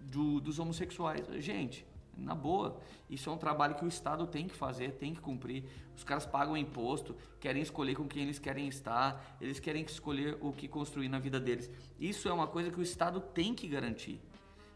do, 0.00 0.40
dos 0.40 0.58
homossexuais. 0.58 1.26
Gente, 1.42 1.86
na 2.16 2.34
boa. 2.34 2.80
Isso 3.08 3.28
é 3.28 3.32
um 3.32 3.36
trabalho 3.36 3.74
que 3.74 3.84
o 3.84 3.88
Estado 3.88 4.26
tem 4.26 4.46
que 4.46 4.54
fazer, 4.54 4.92
tem 4.92 5.14
que 5.14 5.20
cumprir. 5.20 5.64
Os 5.96 6.04
caras 6.04 6.26
pagam 6.26 6.56
imposto, 6.56 7.16
querem 7.40 7.62
escolher 7.62 7.94
com 7.94 8.06
quem 8.06 8.24
eles 8.24 8.38
querem 8.38 8.68
estar, 8.68 9.36
eles 9.40 9.58
querem 9.58 9.82
escolher 9.82 10.36
o 10.40 10.52
que 10.52 10.68
construir 10.68 11.08
na 11.08 11.18
vida 11.18 11.40
deles. 11.40 11.70
Isso 11.98 12.28
é 12.28 12.32
uma 12.32 12.46
coisa 12.46 12.70
que 12.70 12.78
o 12.78 12.82
Estado 12.82 13.20
tem 13.20 13.54
que 13.54 13.66
garantir. 13.66 14.20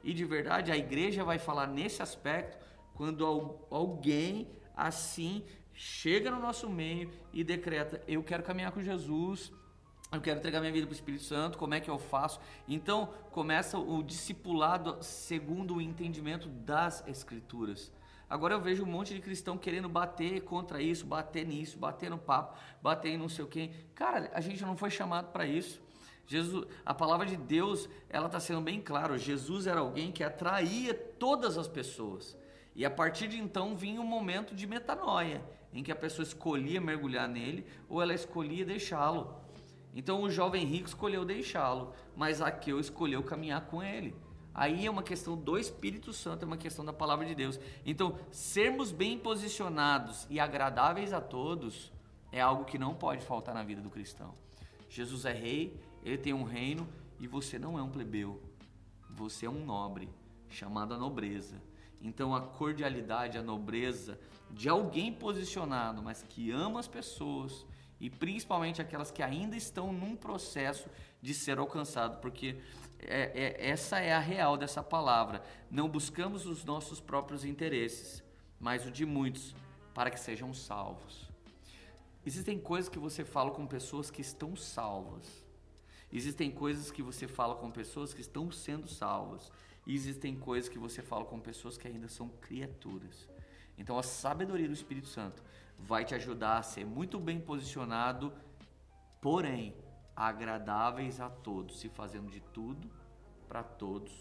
E 0.02 0.12
de 0.12 0.24
verdade, 0.24 0.70
a 0.70 0.76
igreja 0.76 1.24
vai 1.24 1.38
falar 1.38 1.66
nesse 1.66 2.02
aspecto 2.02 2.58
quando 2.94 3.24
alguém 3.70 4.48
assim 4.76 5.44
chega 5.72 6.30
no 6.30 6.40
nosso 6.40 6.68
meio 6.68 7.10
e 7.32 7.42
decreta: 7.42 8.02
Eu 8.06 8.22
quero 8.22 8.42
caminhar 8.42 8.72
com 8.72 8.82
Jesus 8.82 9.52
eu 10.16 10.22
quero 10.22 10.38
entregar 10.38 10.60
minha 10.60 10.72
vida 10.72 10.86
para 10.86 10.92
o 10.92 10.96
Espírito 10.96 11.24
Santo, 11.24 11.58
como 11.58 11.74
é 11.74 11.80
que 11.80 11.90
eu 11.90 11.98
faço? 11.98 12.40
Então 12.68 13.12
começa 13.30 13.78
o 13.78 14.02
discipulado 14.02 14.98
segundo 15.00 15.76
o 15.76 15.80
entendimento 15.80 16.48
das 16.48 17.06
Escrituras. 17.06 17.92
Agora 18.28 18.54
eu 18.54 18.60
vejo 18.60 18.82
um 18.82 18.86
monte 18.86 19.14
de 19.14 19.20
cristão 19.20 19.56
querendo 19.58 19.88
bater 19.88 20.40
contra 20.42 20.80
isso, 20.80 21.06
bater 21.06 21.46
nisso, 21.46 21.78
bater 21.78 22.10
no 22.10 22.18
papo, 22.18 22.58
bater 22.82 23.10
em 23.10 23.18
não 23.18 23.28
sei 23.28 23.44
o 23.44 23.48
quê. 23.48 23.70
Cara, 23.94 24.30
a 24.34 24.40
gente 24.40 24.62
não 24.62 24.76
foi 24.76 24.90
chamado 24.90 25.30
para 25.30 25.46
isso. 25.46 25.82
Jesus, 26.26 26.66
a 26.84 26.94
palavra 26.94 27.26
de 27.26 27.36
Deus, 27.36 27.88
ela 28.08 28.26
está 28.26 28.40
sendo 28.40 28.60
bem 28.60 28.80
clara. 28.80 29.18
Jesus 29.18 29.66
era 29.66 29.80
alguém 29.80 30.10
que 30.10 30.24
atraía 30.24 30.94
todas 30.94 31.58
as 31.58 31.68
pessoas. 31.68 32.36
E 32.74 32.84
a 32.84 32.90
partir 32.90 33.28
de 33.28 33.38
então 33.38 33.76
vinha 33.76 34.00
um 34.00 34.06
momento 34.06 34.54
de 34.54 34.66
metanoia, 34.66 35.42
em 35.72 35.82
que 35.82 35.92
a 35.92 35.96
pessoa 35.96 36.24
escolhia 36.26 36.80
mergulhar 36.80 37.28
nele 37.28 37.66
ou 37.88 38.02
ela 38.02 38.14
escolhia 38.14 38.64
deixá-lo. 38.64 39.43
Então 39.94 40.22
o 40.22 40.30
jovem 40.30 40.66
rico 40.66 40.88
escolheu 40.88 41.24
deixá-lo, 41.24 41.92
mas 42.16 42.40
Aqueu 42.40 42.80
escolheu 42.80 43.22
caminhar 43.22 43.66
com 43.66 43.82
ele. 43.82 44.14
Aí 44.52 44.86
é 44.86 44.90
uma 44.90 45.02
questão 45.02 45.36
do 45.36 45.58
Espírito 45.58 46.12
Santo, 46.12 46.44
é 46.44 46.46
uma 46.46 46.56
questão 46.56 46.84
da 46.84 46.92
palavra 46.92 47.26
de 47.26 47.34
Deus. 47.34 47.58
Então, 47.84 48.18
sermos 48.30 48.92
bem 48.92 49.18
posicionados 49.18 50.26
e 50.30 50.38
agradáveis 50.38 51.12
a 51.12 51.20
todos 51.20 51.92
é 52.30 52.40
algo 52.40 52.64
que 52.64 52.78
não 52.78 52.94
pode 52.94 53.24
faltar 53.24 53.54
na 53.54 53.64
vida 53.64 53.80
do 53.80 53.90
cristão. 53.90 54.32
Jesus 54.88 55.24
é 55.24 55.32
rei, 55.32 55.80
ele 56.04 56.18
tem 56.18 56.32
um 56.32 56.44
reino 56.44 56.88
e 57.18 57.26
você 57.26 57.58
não 57.58 57.78
é 57.78 57.82
um 57.82 57.90
plebeu. 57.90 58.40
Você 59.10 59.46
é 59.46 59.50
um 59.50 59.64
nobre, 59.64 60.08
chamado 60.48 60.94
a 60.94 60.98
nobreza. 60.98 61.60
Então, 62.00 62.34
a 62.34 62.40
cordialidade, 62.40 63.38
a 63.38 63.42
nobreza 63.42 64.20
de 64.50 64.68
alguém 64.68 65.12
posicionado, 65.12 66.02
mas 66.02 66.22
que 66.22 66.50
ama 66.52 66.78
as 66.78 66.86
pessoas, 66.86 67.66
e 68.00 68.10
principalmente 68.10 68.82
aquelas 68.82 69.10
que 69.10 69.22
ainda 69.22 69.56
estão 69.56 69.92
num 69.92 70.16
processo 70.16 70.88
de 71.22 71.32
ser 71.32 71.58
alcançado, 71.58 72.20
porque 72.20 72.56
é, 72.98 73.32
é, 73.34 73.68
essa 73.70 73.98
é 73.98 74.12
a 74.12 74.18
real 74.18 74.56
dessa 74.56 74.82
palavra. 74.82 75.42
Não 75.70 75.88
buscamos 75.88 76.46
os 76.46 76.64
nossos 76.64 77.00
próprios 77.00 77.44
interesses, 77.44 78.22
mas 78.58 78.86
o 78.86 78.90
de 78.90 79.06
muitos, 79.06 79.54
para 79.94 80.10
que 80.10 80.18
sejam 80.18 80.52
salvos. 80.52 81.30
Existem 82.26 82.58
coisas 82.58 82.88
que 82.88 82.98
você 82.98 83.24
fala 83.24 83.50
com 83.50 83.66
pessoas 83.66 84.10
que 84.10 84.22
estão 84.22 84.56
salvas. 84.56 85.44
Existem 86.12 86.50
coisas 86.50 86.90
que 86.90 87.02
você 87.02 87.28
fala 87.28 87.54
com 87.54 87.70
pessoas 87.70 88.14
que 88.14 88.20
estão 88.20 88.50
sendo 88.50 88.88
salvas. 88.88 89.52
E 89.86 89.94
existem 89.94 90.34
coisas 90.34 90.70
que 90.70 90.78
você 90.78 91.02
fala 91.02 91.24
com 91.24 91.38
pessoas 91.38 91.76
que 91.76 91.86
ainda 91.86 92.08
são 92.08 92.28
criaturas. 92.40 93.28
Então 93.76 93.98
a 93.98 94.02
sabedoria 94.02 94.66
do 94.66 94.72
Espírito 94.72 95.08
Santo 95.08 95.42
vai 95.78 96.04
te 96.04 96.14
ajudar 96.14 96.58
a 96.58 96.62
ser 96.62 96.84
muito 96.84 97.18
bem 97.18 97.40
posicionado, 97.40 98.32
porém 99.20 99.76
agradáveis 100.14 101.20
a 101.20 101.28
todos, 101.28 101.80
se 101.80 101.88
fazendo 101.88 102.30
de 102.30 102.40
tudo 102.40 102.90
para 103.48 103.62
todos, 103.62 104.12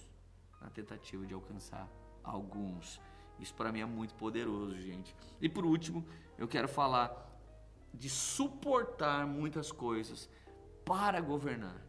na 0.62 0.70
tentativa 0.70 1.26
de 1.26 1.34
alcançar 1.34 1.88
alguns. 2.24 3.00
Isso 3.40 3.54
para 3.54 3.72
mim 3.72 3.82
é 3.82 3.86
muito 3.86 4.14
poderoso, 4.16 4.80
gente. 4.80 5.16
E 5.42 5.50
por 5.50 5.66
último, 5.66 6.06
eu 6.38 6.48
quero 6.48 6.68
falar 6.68 7.32
de 7.94 8.10
suportar 8.10 9.28
muitas 9.28 9.72
coisas 9.72 10.30
para 10.86 11.20
governar. 11.22 11.82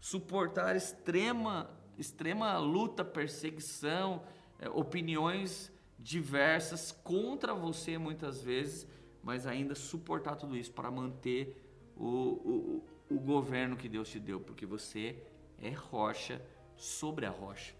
Suportar 0.00 0.74
extrema 0.74 1.70
extrema 1.98 2.58
luta, 2.58 3.04
perseguição, 3.04 4.22
é, 4.58 4.68
opiniões 4.68 5.70
diversas 5.98 6.90
contra 6.90 7.54
você 7.54 7.96
muitas 7.98 8.42
vezes 8.42 8.86
mas 9.22 9.46
ainda 9.46 9.74
suportar 9.74 10.36
tudo 10.36 10.56
isso 10.56 10.72
para 10.72 10.90
manter 10.90 11.62
o, 11.96 12.06
o, 12.06 12.84
o 13.10 13.18
governo 13.18 13.76
que 13.76 13.88
Deus 13.88 14.08
te 14.08 14.18
deu, 14.18 14.40
porque 14.40 14.66
você 14.66 15.22
é 15.60 15.70
rocha 15.70 16.44
sobre 16.76 17.26
a 17.26 17.30
rocha. 17.30 17.74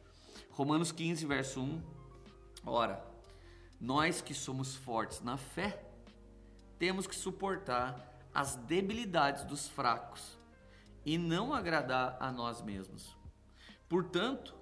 Romanos 0.51 0.93
15, 0.93 1.27
verso 1.27 1.61
1. 1.61 1.83
Ora, 2.65 3.05
nós 3.81 4.21
que 4.21 4.33
somos 4.33 4.77
fortes 4.77 5.21
na 5.21 5.37
fé, 5.37 5.85
temos 6.79 7.07
que 7.07 7.15
suportar 7.15 8.09
as 8.35 8.55
debilidades 8.55 9.45
dos 9.45 9.69
fracos 9.69 10.39
e 11.05 11.19
não 11.19 11.53
agradar 11.53 12.17
a 12.21 12.31
nós 12.31 12.63
mesmos. 12.63 13.17
Portanto, 13.89 14.55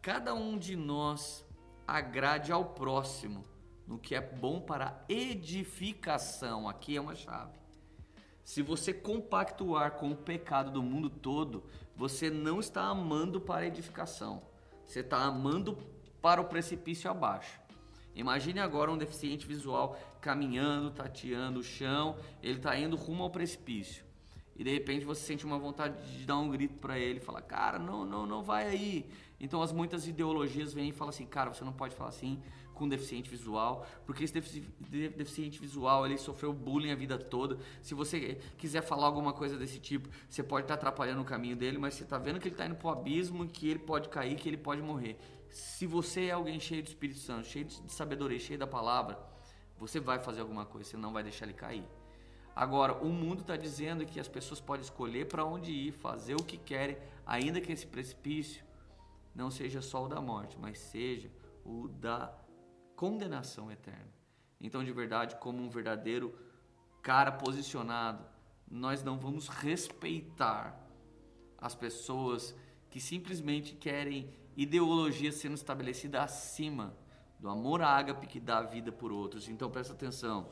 cada 0.00 0.34
um 0.34 0.56
de 0.56 0.76
nós 0.76 1.44
agrade 1.86 2.52
ao 2.52 2.64
próximo 2.64 3.44
no 3.88 3.98
que 3.98 4.14
é 4.14 4.20
bom 4.20 4.60
para 4.60 5.02
edificação. 5.08 6.68
Aqui 6.68 6.96
é 6.96 7.00
uma 7.00 7.14
chave. 7.14 7.58
Se 8.44 8.62
você 8.62 8.92
compactuar 8.92 9.92
com 9.92 10.10
o 10.10 10.16
pecado 10.16 10.70
do 10.70 10.82
mundo 10.82 11.08
todo, 11.08 11.64
você 11.96 12.28
não 12.28 12.60
está 12.60 12.82
amando 12.82 13.40
para 13.40 13.66
edificação. 13.66 14.42
Você 14.84 15.00
está 15.00 15.18
amando 15.18 15.78
para 16.20 16.40
o 16.40 16.44
precipício 16.44 17.10
abaixo. 17.10 17.60
Imagine 18.14 18.60
agora 18.60 18.90
um 18.90 18.98
deficiente 18.98 19.46
visual 19.46 19.98
caminhando, 20.20 20.90
tateando 20.90 21.60
o 21.60 21.62
chão, 21.62 22.16
ele 22.42 22.58
está 22.58 22.78
indo 22.78 22.96
rumo 22.96 23.22
ao 23.22 23.30
precipício. 23.30 24.04
E 24.56 24.64
de 24.64 24.70
repente 24.70 25.04
você 25.04 25.20
sente 25.20 25.46
uma 25.46 25.58
vontade 25.58 26.18
de 26.18 26.26
dar 26.26 26.36
um 26.36 26.50
grito 26.50 26.78
para 26.80 26.98
ele, 26.98 27.20
falar: 27.20 27.42
"Cara, 27.42 27.78
não, 27.78 28.04
não, 28.04 28.26
não 28.26 28.42
vai 28.42 28.66
aí". 28.66 29.08
Então 29.38 29.62
as 29.62 29.72
muitas 29.72 30.08
ideologias 30.08 30.72
vêm 30.72 30.88
e 30.88 30.92
falam 30.92 31.10
assim: 31.10 31.26
"Cara, 31.26 31.52
você 31.52 31.64
não 31.64 31.72
pode 31.72 31.94
falar 31.94 32.08
assim, 32.08 32.42
com 32.78 32.88
deficiente 32.88 33.28
visual, 33.28 33.86
porque 34.06 34.24
esse 34.24 34.32
deficiente 34.32 35.58
visual 35.60 36.06
ele 36.06 36.16
sofreu 36.16 36.52
bullying 36.52 36.92
a 36.92 36.94
vida 36.94 37.18
toda. 37.18 37.58
Se 37.82 37.94
você 37.94 38.40
quiser 38.56 38.82
falar 38.82 39.06
alguma 39.06 39.32
coisa 39.32 39.58
desse 39.58 39.80
tipo, 39.80 40.08
você 40.28 40.42
pode 40.42 40.64
estar 40.64 40.74
atrapalhando 40.74 41.20
o 41.20 41.24
caminho 41.24 41.56
dele, 41.56 41.76
mas 41.76 41.94
você 41.94 42.04
está 42.04 42.16
vendo 42.16 42.38
que 42.38 42.48
ele 42.48 42.54
está 42.54 42.66
indo 42.66 42.76
para 42.76 42.86
o 42.86 42.90
abismo, 42.90 43.46
que 43.46 43.68
ele 43.68 43.80
pode 43.80 44.08
cair, 44.08 44.36
que 44.36 44.48
ele 44.48 44.56
pode 44.56 44.80
morrer. 44.80 45.18
Se 45.50 45.86
você 45.86 46.26
é 46.26 46.30
alguém 46.30 46.60
cheio 46.60 46.82
do 46.82 46.86
Espírito 46.86 47.18
Santo, 47.18 47.46
cheio 47.46 47.64
de 47.64 47.92
sabedoria, 47.92 48.38
cheio 48.38 48.58
da 48.58 48.66
palavra, 48.66 49.18
você 49.76 49.98
vai 49.98 50.18
fazer 50.18 50.40
alguma 50.40 50.64
coisa, 50.64 50.88
você 50.88 50.96
não 50.96 51.12
vai 51.12 51.22
deixar 51.22 51.46
ele 51.46 51.54
cair. 51.54 51.84
Agora, 52.54 52.92
o 52.94 53.08
mundo 53.08 53.42
está 53.42 53.56
dizendo 53.56 54.04
que 54.04 54.18
as 54.18 54.26
pessoas 54.26 54.60
podem 54.60 54.82
escolher 54.82 55.26
para 55.26 55.44
onde 55.44 55.70
ir, 55.70 55.92
fazer 55.92 56.34
o 56.34 56.42
que 56.42 56.56
querem, 56.56 56.98
ainda 57.24 57.60
que 57.60 57.70
esse 57.70 57.86
precipício 57.86 58.64
não 59.34 59.50
seja 59.50 59.80
só 59.80 60.04
o 60.04 60.08
da 60.08 60.20
morte, 60.20 60.58
mas 60.60 60.78
seja 60.78 61.30
o 61.64 61.86
da 61.86 62.36
condenação 62.98 63.70
eterna. 63.70 64.12
Então, 64.60 64.82
de 64.82 64.90
verdade, 64.90 65.36
como 65.36 65.62
um 65.62 65.70
verdadeiro 65.70 66.36
cara 67.00 67.30
posicionado, 67.30 68.24
nós 68.68 69.04
não 69.04 69.16
vamos 69.16 69.46
respeitar 69.46 70.76
as 71.56 71.76
pessoas 71.76 72.52
que 72.90 73.00
simplesmente 73.00 73.76
querem 73.76 74.34
ideologia 74.56 75.30
sendo 75.30 75.54
estabelecida 75.54 76.24
acima 76.24 76.92
do 77.38 77.48
amor 77.48 77.82
ágape 77.82 78.26
que 78.26 78.40
dá 78.40 78.58
a 78.58 78.62
vida 78.62 78.90
por 78.90 79.12
outros. 79.12 79.48
Então 79.48 79.70
presta 79.70 79.92
atenção. 79.92 80.50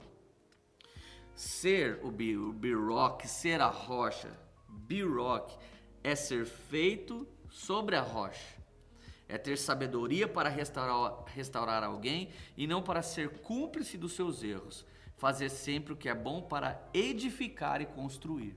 Ser 1.35 1.99
o 2.05 2.13
B-Rock, 2.13 3.27
ser 3.27 3.61
a 3.61 3.69
rocha, 3.69 4.31
B-Rock 4.69 5.59
é 6.05 6.15
ser 6.15 6.47
feito 6.47 7.27
sobre 7.51 7.97
a 7.97 8.03
rocha. 8.03 8.57
É 9.29 9.37
ter 9.37 9.59
sabedoria 9.59 10.29
para 10.29 10.49
restaurar, 10.49 11.25
restaurar 11.27 11.83
alguém 11.83 12.31
e 12.57 12.67
não 12.67 12.83
para 12.83 13.03
ser 13.03 13.41
cúmplice 13.41 13.99
dos 13.99 14.13
seus 14.13 14.43
erros. 14.43 14.85
Fazer 15.17 15.49
sempre 15.49 15.93
o 15.93 15.97
que 15.97 16.09
é 16.09 16.15
bom 16.15 16.43
para 16.43 16.81
edificar 16.93 17.81
e 17.81 17.87
construir. 17.87 18.57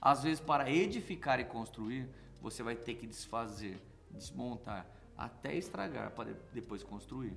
Às 0.00 0.22
vezes, 0.22 0.40
para 0.40 0.70
edificar 0.70 1.40
e 1.40 1.44
construir, 1.44 2.08
você 2.40 2.62
vai 2.62 2.76
ter 2.76 2.94
que 2.94 3.06
desfazer, 3.06 3.80
desmontar, 4.10 4.86
até 5.16 5.54
estragar 5.56 6.10
para 6.10 6.36
depois 6.52 6.82
construir. 6.82 7.34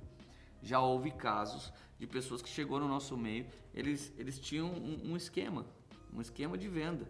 Já 0.62 0.80
houve 0.80 1.10
casos 1.10 1.72
de 1.98 2.06
pessoas 2.06 2.42
que 2.42 2.48
chegou 2.48 2.78
no 2.78 2.86
nosso 2.86 3.16
meio, 3.16 3.46
eles, 3.74 4.12
eles 4.18 4.38
tinham 4.38 4.68
um, 4.68 5.12
um 5.12 5.16
esquema, 5.16 5.66
um 6.12 6.20
esquema 6.20 6.58
de 6.58 6.68
venda. 6.68 7.08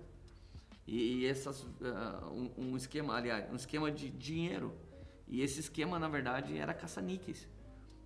E, 0.87 1.19
e 1.19 1.27
essas, 1.27 1.63
uh, 1.63 2.31
um, 2.31 2.51
um, 2.57 2.77
esquema, 2.77 3.17
aliás, 3.17 3.51
um 3.51 3.57
esquema 3.57 3.91
de 3.91 4.09
dinheiro. 4.11 4.73
E 5.29 5.43
esse 5.43 5.61
esquema, 5.61 5.99
na 5.99 6.09
verdade, 6.09 6.57
era 6.57 6.73
caça-níqueis. 6.73 7.47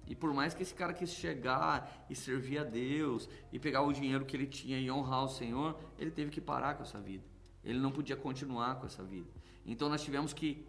E 0.07 0.15
por 0.15 0.35
mais 0.35 0.53
que 0.53 0.63
esse 0.63 0.75
cara 0.75 0.93
quis 0.93 1.11
chegar 1.11 2.05
e 2.11 2.15
servir 2.15 2.59
a 2.59 2.65
Deus 2.65 3.29
e 3.53 3.59
pegar 3.59 3.83
o 3.83 3.93
dinheiro 3.93 4.25
que 4.25 4.37
ele 4.37 4.47
tinha 4.47 4.79
e 4.79 4.91
honrar 4.91 5.25
o 5.25 5.29
Senhor, 5.29 5.79
ele 5.99 6.11
teve 6.11 6.31
que 6.31 6.41
parar 6.41 6.75
com 6.75 6.83
essa 6.83 7.01
vida. 7.01 7.25
Ele 7.65 7.79
não 7.79 7.93
podia 7.93 8.17
continuar 8.17 8.81
com 8.81 8.87
essa 8.87 9.05
vida. 9.05 9.31
Então 9.65 9.89
nós 9.89 10.03
tivemos 10.03 10.33
que 10.33 10.67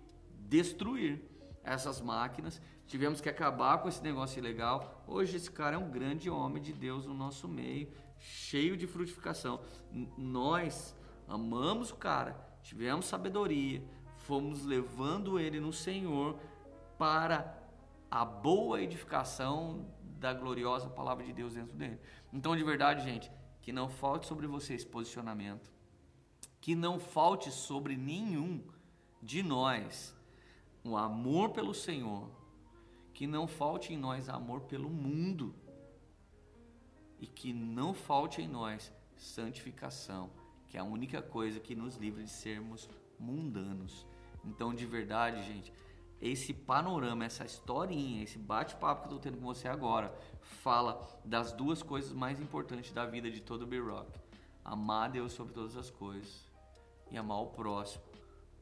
destruir 0.47 1.19
essas 1.63 1.99
máquinas, 1.99 2.61
tivemos 2.85 3.19
que 3.19 3.29
acabar 3.29 3.79
com 3.79 3.89
esse 3.89 4.03
negócio 4.03 4.37
ilegal. 4.39 5.03
Hoje 5.07 5.37
esse 5.37 5.49
cara 5.49 5.75
é 5.75 5.79
um 5.79 5.89
grande 5.89 6.29
homem 6.29 6.61
de 6.61 6.71
Deus 6.71 7.07
no 7.07 7.13
nosso 7.13 7.47
meio, 7.47 7.89
cheio 8.19 8.77
de 8.77 8.85
frutificação. 8.85 9.61
Nós 10.17 10.95
amamos 11.27 11.89
o 11.89 11.95
cara, 11.95 12.35
tivemos 12.61 13.07
sabedoria, 13.07 13.83
fomos 14.23 14.63
levando 14.63 15.39
ele 15.39 15.59
no 15.59 15.71
Senhor 15.71 16.39
para 16.97 17.61
a 18.09 18.23
boa 18.23 18.81
edificação 18.81 19.85
da 20.19 20.33
gloriosa 20.33 20.89
palavra 20.89 21.25
de 21.25 21.33
Deus 21.33 21.53
dentro 21.53 21.75
dele. 21.75 21.99
Então, 22.31 22.55
de 22.55 22.63
verdade, 22.63 23.03
gente, 23.03 23.31
que 23.61 23.71
não 23.71 23.89
falte 23.89 24.25
sobre 24.25 24.47
você 24.47 24.73
esse 24.73 24.85
posicionamento, 24.85 25.71
que 26.61 26.75
não 26.75 26.99
falte 26.99 27.51
sobre 27.51 27.97
nenhum 27.97 28.63
de 29.21 29.43
nós 29.43 30.15
o 30.83 30.95
amor 30.95 31.49
pelo 31.49 31.73
Senhor, 31.73 32.29
que 33.13 33.27
não 33.27 33.47
falte 33.47 33.93
em 33.93 33.97
nós 33.97 34.29
amor 34.29 34.61
pelo 34.61 34.89
mundo 34.89 35.53
e 37.19 37.27
que 37.27 37.53
não 37.53 37.93
falte 37.93 38.41
em 38.41 38.47
nós 38.47 38.91
santificação, 39.17 40.29
que 40.69 40.77
é 40.77 40.79
a 40.79 40.83
única 40.85 41.21
coisa 41.21 41.59
que 41.59 41.75
nos 41.75 41.95
livra 41.97 42.23
de 42.23 42.29
sermos 42.29 42.89
mundanos. 43.19 44.05
Então, 44.43 44.73
de 44.73 44.85
verdade, 44.85 45.43
gente, 45.43 45.73
esse 46.21 46.53
panorama, 46.53 47.25
essa 47.25 47.45
historinha, 47.45 48.23
esse 48.23 48.37
bate-papo 48.37 49.01
que 49.01 49.13
eu 49.13 49.17
estou 49.17 49.31
tendo 49.31 49.41
com 49.41 49.45
você 49.45 49.67
agora, 49.67 50.13
fala 50.41 51.01
das 51.23 51.51
duas 51.51 51.83
coisas 51.83 52.11
mais 52.11 52.39
importantes 52.39 52.91
da 52.91 53.05
vida 53.05 53.29
de 53.29 53.41
todo 53.41 53.67
B-Rock: 53.67 54.11
amar 54.63 55.09
Deus 55.09 55.33
sobre 55.33 55.53
todas 55.53 55.75
as 55.75 55.89
coisas 55.89 56.47
e 57.11 57.17
amar 57.17 57.41
o 57.41 57.47
próximo 57.47 58.03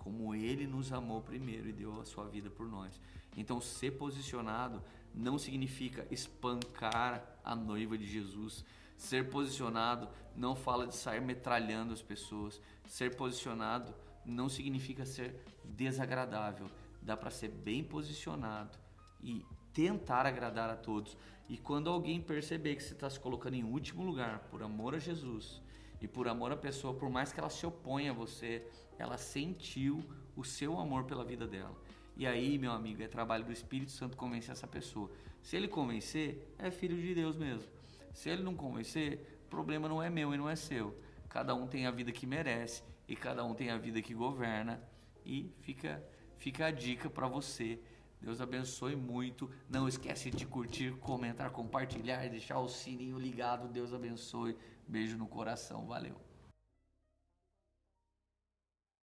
como 0.03 0.33
ele 0.33 0.65
nos 0.65 0.91
amou 0.91 1.21
primeiro 1.21 1.69
e 1.69 1.71
deu 1.71 2.01
a 2.01 2.05
sua 2.05 2.25
vida 2.25 2.49
por 2.49 2.67
nós. 2.67 2.99
Então, 3.37 3.61
ser 3.61 3.91
posicionado 3.91 4.81
não 5.13 5.37
significa 5.37 6.07
espancar 6.09 7.23
a 7.43 7.55
noiva 7.55 7.95
de 7.95 8.07
Jesus. 8.07 8.65
Ser 8.97 9.29
posicionado 9.29 10.09
não 10.35 10.55
fala 10.55 10.87
de 10.87 10.95
sair 10.95 11.21
metralhando 11.21 11.93
as 11.93 12.01
pessoas. 12.01 12.59
Ser 12.87 13.15
posicionado 13.15 13.93
não 14.25 14.49
significa 14.49 15.05
ser 15.05 15.35
desagradável. 15.63 16.67
Dá 17.01 17.17
para 17.17 17.31
ser 17.31 17.49
bem 17.49 17.83
posicionado 17.83 18.77
e 19.21 19.45
tentar 19.73 20.25
agradar 20.25 20.69
a 20.69 20.75
todos. 20.75 21.17
E 21.49 21.57
quando 21.57 21.89
alguém 21.89 22.21
perceber 22.21 22.75
que 22.75 22.83
você 22.83 22.93
está 22.93 23.09
se 23.09 23.19
colocando 23.19 23.55
em 23.55 23.63
último 23.63 24.03
lugar 24.03 24.39
por 24.49 24.63
amor 24.63 24.95
a 24.95 24.99
Jesus 24.99 25.61
e 25.99 26.07
por 26.07 26.27
amor 26.27 26.51
à 26.51 26.57
pessoa, 26.57 26.93
por 26.93 27.09
mais 27.09 27.33
que 27.33 27.39
ela 27.39 27.49
se 27.49 27.65
oponha 27.65 28.11
a 28.11 28.13
você, 28.13 28.65
ela 28.97 29.17
sentiu 29.17 30.03
o 30.35 30.43
seu 30.43 30.79
amor 30.79 31.05
pela 31.05 31.23
vida 31.23 31.47
dela. 31.47 31.75
E 32.15 32.27
aí, 32.27 32.57
meu 32.57 32.71
amigo, 32.71 33.01
é 33.01 33.07
trabalho 33.07 33.45
do 33.45 33.51
Espírito 33.51 33.91
Santo 33.91 34.17
convencer 34.17 34.51
essa 34.51 34.67
pessoa. 34.67 35.09
Se 35.41 35.55
ele 35.55 35.67
convencer, 35.67 36.53
é 36.59 36.69
filho 36.69 36.95
de 36.95 37.15
Deus 37.15 37.35
mesmo. 37.35 37.67
Se 38.13 38.29
ele 38.29 38.43
não 38.43 38.55
convencer, 38.55 39.43
problema 39.49 39.89
não 39.89 40.01
é 40.01 40.09
meu 40.09 40.33
e 40.33 40.37
não 40.37 40.49
é 40.49 40.55
seu. 40.55 40.95
Cada 41.29 41.55
um 41.55 41.67
tem 41.67 41.85
a 41.85 41.91
vida 41.91 42.11
que 42.11 42.27
merece 42.27 42.83
e 43.11 43.15
cada 43.17 43.43
um 43.43 43.53
tem 43.53 43.69
a 43.69 43.77
vida 43.77 44.01
que 44.01 44.13
governa. 44.13 44.81
E 45.25 45.53
fica, 45.59 46.01
fica 46.37 46.67
a 46.67 46.71
dica 46.71 47.09
para 47.09 47.27
você. 47.27 47.77
Deus 48.21 48.39
abençoe 48.39 48.95
muito. 48.95 49.51
Não 49.69 49.85
esquece 49.85 50.31
de 50.31 50.45
curtir, 50.45 50.91
comentar, 50.93 51.49
compartilhar, 51.49 52.29
deixar 52.29 52.59
o 52.59 52.69
sininho 52.69 53.19
ligado. 53.19 53.67
Deus 53.67 53.93
abençoe. 53.93 54.57
Beijo 54.87 55.17
no 55.17 55.27
coração. 55.27 55.85
Valeu. 55.85 56.30